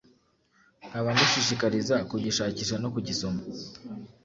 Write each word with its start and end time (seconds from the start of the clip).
nkaba 0.87 1.09
ngushishikariza 1.13 1.95
kugishakisha 2.09 2.75
no 2.83 2.89
kugisoma 2.93 3.41